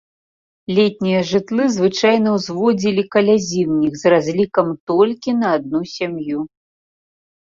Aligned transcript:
Летнія 0.77 1.19
жытлы 1.31 1.63
звычайна 1.73 2.29
ўзводзілі 2.37 3.03
каля 3.15 3.35
зімніх 3.49 3.93
з 4.03 4.13
разлікам 4.13 4.67
толькі 4.93 5.31
на 5.43 5.47
адну 5.59 5.81
сям'ю. 5.95 6.39